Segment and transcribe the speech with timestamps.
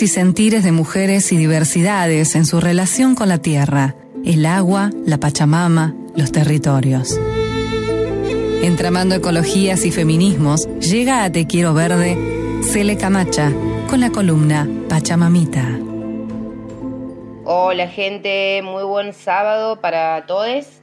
[0.00, 5.18] y sentires de mujeres y diversidades en su relación con la tierra, el agua, la
[5.18, 7.20] Pachamama, los territorios.
[8.62, 12.16] Entramando ecologías y feminismos, llega a Te Quiero Verde
[12.62, 13.52] Cele Camacha
[13.90, 15.78] con la columna Pachamamita.
[17.44, 20.81] Hola gente, muy buen sábado para todos.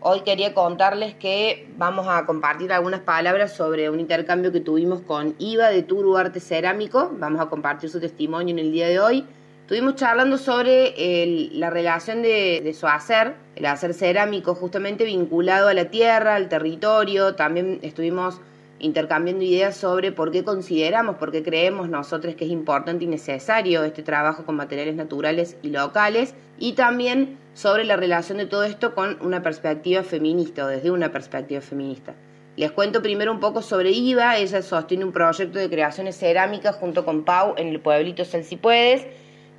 [0.00, 5.34] Hoy quería contarles que vamos a compartir algunas palabras sobre un intercambio que tuvimos con
[5.40, 7.10] Iva de Turu Arte Cerámico.
[7.18, 9.24] Vamos a compartir su testimonio en el día de hoy.
[9.62, 15.74] Estuvimos charlando sobre la relación de, de, su hacer, el hacer cerámico justamente vinculado a
[15.74, 17.34] la tierra, al territorio.
[17.34, 18.40] También estuvimos
[18.80, 23.84] intercambiando ideas sobre por qué consideramos, por qué creemos nosotros que es importante y necesario
[23.84, 28.94] este trabajo con materiales naturales y locales, y también sobre la relación de todo esto
[28.94, 32.14] con una perspectiva feminista o desde una perspectiva feminista.
[32.56, 37.04] Les cuento primero un poco sobre IVA, ella sostiene un proyecto de creaciones cerámicas junto
[37.04, 39.06] con Pau en el pueblito Sal Puedes,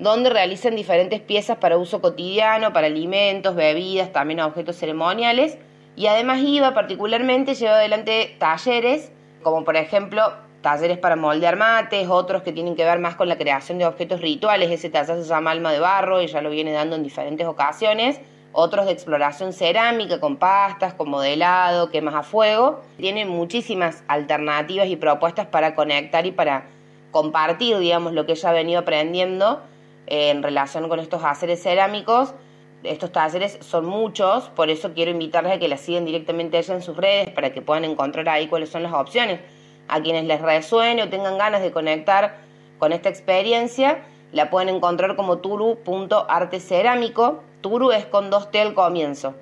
[0.00, 5.58] donde realizan diferentes piezas para uso cotidiano, para alimentos, bebidas, también objetos ceremoniales,
[5.98, 9.10] y además IVA particularmente lleva adelante talleres,
[9.42, 13.36] como por ejemplo talleres para moldear mates, otros que tienen que ver más con la
[13.36, 16.70] creación de objetos rituales, ese taller se llama Alma de Barro y ya lo viene
[16.70, 18.20] dando en diferentes ocasiones,
[18.52, 22.80] otros de exploración cerámica con pastas, con modelado, quemas a fuego.
[22.96, 26.66] Tiene muchísimas alternativas y propuestas para conectar y para
[27.10, 29.62] compartir, digamos, lo que ella ha venido aprendiendo
[30.06, 32.34] en relación con estos haceres cerámicos
[32.84, 36.82] estos talleres son muchos, por eso quiero invitarles a que la sigan directamente ella en
[36.82, 39.40] sus redes para que puedan encontrar ahí cuáles son las opciones.
[39.88, 42.36] A quienes les resuene o tengan ganas de conectar
[42.78, 47.42] con esta experiencia, la pueden encontrar como turu.artecerámico.
[47.60, 49.34] Turu es con dos T al comienzo.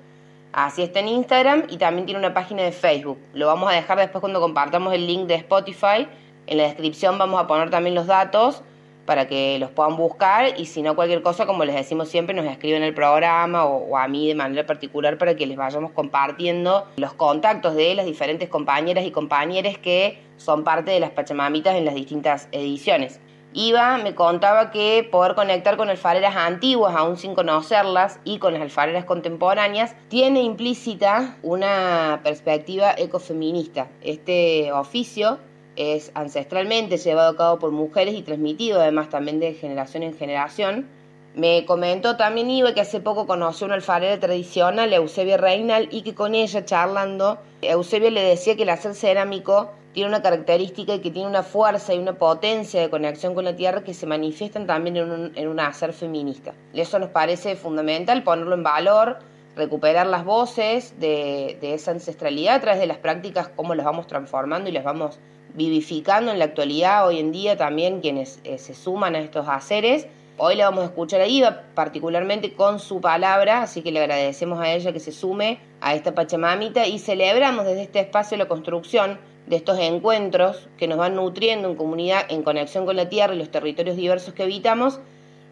[0.53, 3.19] Así está en Instagram y también tiene una página de Facebook.
[3.33, 6.07] Lo vamos a dejar después cuando compartamos el link de Spotify.
[6.47, 8.63] En la descripción vamos a poner también los datos
[9.07, 12.45] para que los puedan buscar y si no cualquier cosa, como les decimos siempre, nos
[12.45, 17.13] escriben el programa o, a mí de manera particular para que les vayamos compartiendo los
[17.13, 21.95] contactos de las diferentes compañeras y compañeros que son parte de las Pachamamitas en las
[21.95, 23.19] distintas ediciones.
[23.53, 28.61] Iba me contaba que poder conectar con alfareras antiguas, aún sin conocerlas, y con las
[28.61, 33.87] alfareras contemporáneas, tiene implícita una perspectiva ecofeminista.
[34.01, 35.39] Este oficio
[35.77, 40.87] es ancestralmente llevado a cabo por mujeres y transmitido además también de generación en generación.
[41.35, 46.15] Me comentó también Iba que hace poco conoció una alfarera tradicional, Eusebia Reinal, y que
[46.15, 51.11] con ella charlando, Eusebia le decía que el hacer cerámico tiene una característica y que
[51.11, 54.97] tiene una fuerza y una potencia de conexión con la tierra que se manifiestan también
[54.97, 56.53] en un, en un hacer feminista.
[56.73, 59.19] Eso nos parece fundamental, ponerlo en valor,
[59.55, 64.07] recuperar las voces de, de esa ancestralidad a través de las prácticas, cómo las vamos
[64.07, 65.19] transformando y las vamos
[65.57, 70.05] vivificando en la actualidad, hoy en día también quienes eh, se suman a estos haceres.
[70.37, 74.59] Hoy le vamos a escuchar a Iva, particularmente con su palabra, así que le agradecemos
[74.59, 79.17] a ella que se sume a esta Pachamamita y celebramos desde este espacio la construcción
[79.47, 83.39] de estos encuentros que nos van nutriendo en comunidad, en conexión con la tierra y
[83.39, 84.99] los territorios diversos que habitamos.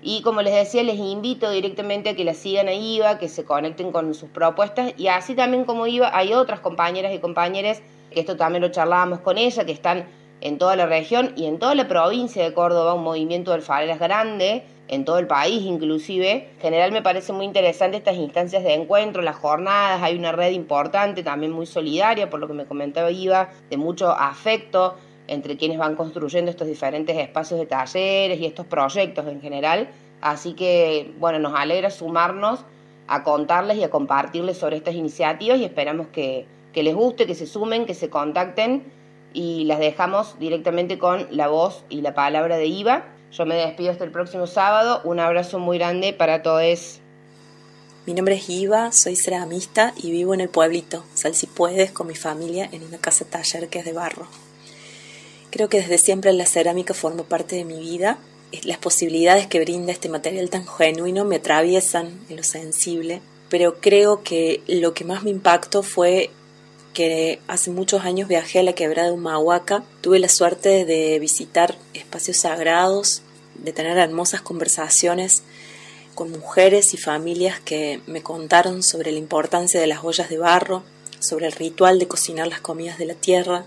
[0.04, 3.44] Y como les decía, les invito directamente a que la sigan a IVA, que se
[3.44, 7.80] conecten con sus propuestas y así también como IVA hay otras compañeras y compañeros
[8.16, 10.08] que esto también lo charlábamos con ella, que están
[10.42, 14.00] en toda la región y en toda la provincia de Córdoba, un movimiento de alfareras
[14.00, 16.50] grande, en todo el país inclusive.
[16.56, 20.52] En general me parece muy interesante estas instancias de encuentro, las jornadas, hay una red
[20.52, 24.96] importante, también muy solidaria, por lo que me comentaba Iva, de mucho afecto
[25.28, 29.90] entre quienes van construyendo estos diferentes espacios de talleres y estos proyectos en general.
[30.22, 32.64] Así que, bueno, nos alegra sumarnos
[33.08, 37.36] a contarles y a compartirles sobre estas iniciativas y esperamos que, que les guste, que
[37.36, 38.84] se sumen, que se contacten
[39.34, 43.06] y las dejamos directamente con la voz y la palabra de Iva.
[43.32, 45.00] Yo me despido hasta el próximo sábado.
[45.06, 47.00] Un abrazo muy grande para todos.
[48.06, 52.08] Mi nombre es Iva, soy ceramista y vivo en el pueblito, Sal si puedes, con
[52.08, 54.28] mi familia en una casa taller que es de barro.
[55.52, 58.18] Creo que desde siempre la cerámica forma parte de mi vida.
[58.64, 64.24] Las posibilidades que brinda este material tan genuino me atraviesan en lo sensible, pero creo
[64.24, 66.32] que lo que más me impactó fue
[66.96, 69.84] que hace muchos años viajé a la quebrada de Humahuaca.
[70.02, 73.22] Tuve la suerte de visitar espacios sagrados,
[73.54, 75.44] de tener hermosas conversaciones
[76.16, 80.84] con mujeres y familias que me contaron sobre la importancia de las ollas de barro,
[81.20, 83.66] sobre el ritual de cocinar las comidas de la tierra,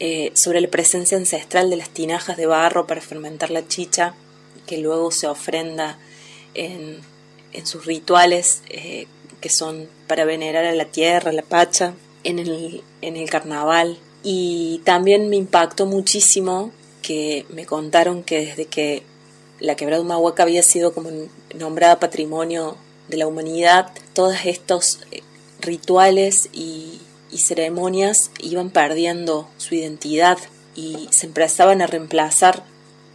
[0.00, 4.14] eh, sobre la presencia ancestral de las tinajas de barro para fermentar la chicha,
[4.66, 5.96] que luego se ofrenda
[6.54, 7.00] en,
[7.64, 9.06] sus rituales, eh,
[9.40, 11.94] que son para venerar a la tierra, la pacha,
[12.24, 13.98] en el, en el carnaval.
[14.22, 16.70] Y también me impactó muchísimo
[17.02, 19.02] que me contaron que desde que
[19.60, 21.10] la quebrada Humahuaca había sido como
[21.54, 22.76] nombrada patrimonio
[23.08, 25.22] de la humanidad, todos estos eh,
[25.60, 27.00] rituales y,
[27.34, 30.36] ceremonias iban perdiendo su identidad
[30.76, 32.62] y se empezaban a reemplazar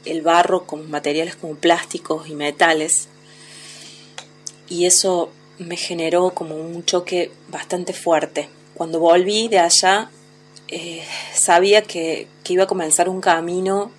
[0.06, 3.10] el barro con materiales como plásticos y metales.
[4.68, 5.30] Y eso
[5.60, 8.50] me generó como un choque bastante fuerte.
[8.78, 10.12] Cuando volví de allá,
[10.68, 11.04] eh,
[11.34, 13.92] sabía que, iba a comenzar un camino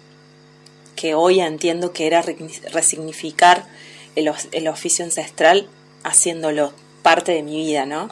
[0.95, 3.67] que hoy entiendo que era resignificar
[4.15, 5.69] el, oficio ancestral
[6.05, 6.73] haciéndolo
[7.03, 8.09] parte de mi vida, ¿no?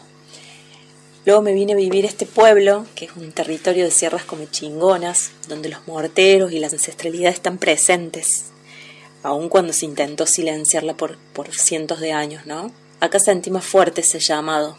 [1.24, 5.30] Luego me vine a vivir este pueblo, que es un territorio de sierras como chingonas,
[5.48, 8.46] donde los morteros y la ancestralidad están presentes,
[9.22, 12.72] aun cuando se intentó silenciarla por, por cientos de años, ¿no?
[12.98, 14.76] Acá sentí más fuerte ese llamado,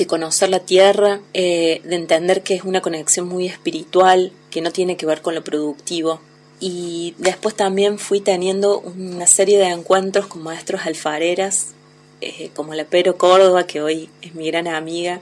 [0.00, 4.70] de conocer la tierra, eh, de entender que es una conexión muy espiritual, que no
[4.70, 6.20] tiene que ver con lo productivo.
[6.58, 11.74] Y después también fui teniendo una serie de encuentros con maestros alfareras,
[12.22, 15.20] eh, como la Pero Córdoba, que hoy es mi gran amiga,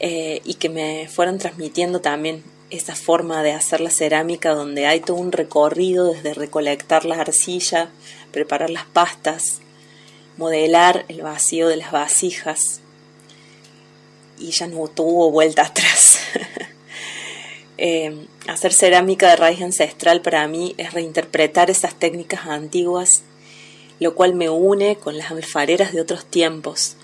[0.00, 4.98] eh, y que me fueron transmitiendo también esa forma de hacer la cerámica donde hay
[4.98, 7.90] todo un recorrido desde recolectar la arcilla,
[8.32, 9.60] preparar las pastas,
[10.36, 12.80] modelar el vacío de las vasijas
[14.38, 16.18] y ya no tuvo vuelta atrás.
[17.76, 23.24] Eh, hacer cerámica de raíz ancestral para mí es reinterpretar esas técnicas antiguas,
[23.98, 26.96] lo cual me une con las alfareras de otros tiempos,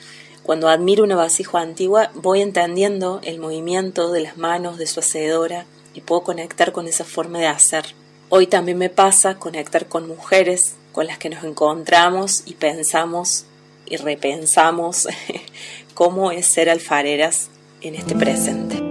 [0.43, 5.67] cuando admiro una vasija antigua, voy entendiendo el movimiento de las manos de su hacedora
[5.95, 7.95] y puedo conectar con esa forma de hacer.
[8.31, 13.45] Hoy también me pasa conectar con mujeres con las que nos encontramos y pensamos
[13.91, 15.07] y repensamos
[15.95, 17.51] cómo es ser alfareras
[17.83, 18.91] en este presente.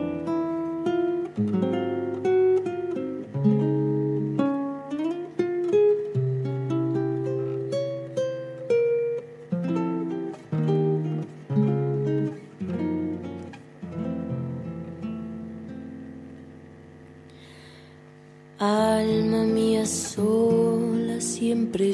[21.40, 21.94] siempre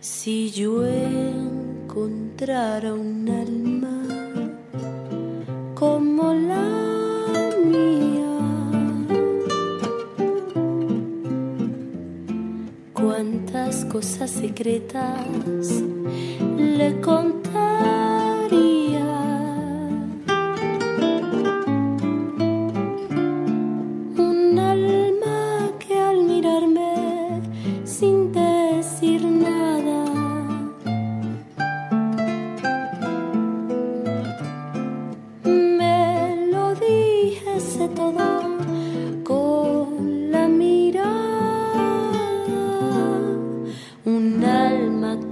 [0.00, 4.02] Si yo encontrara un alma
[5.74, 6.86] como la
[13.96, 15.82] cosas secretas
[16.58, 17.45] le contaría.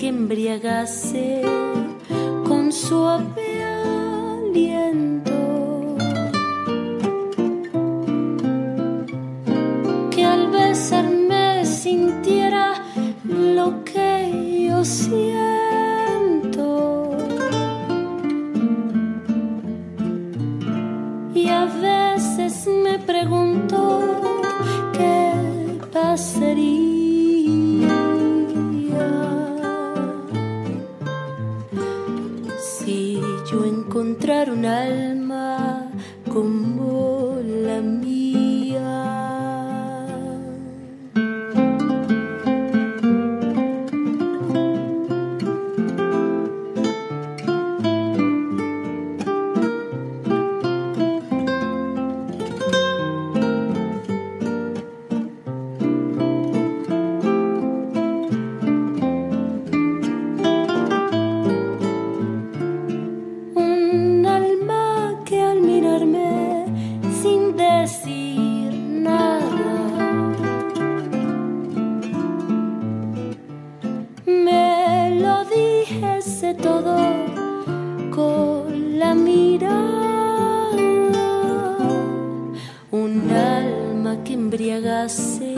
[0.09, 1.43] Embriagase
[2.47, 5.14] con suave aliento.
[85.05, 85.54] nascer.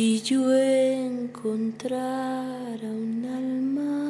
[0.00, 1.98] Si yo encontrara
[2.88, 4.09] un alma.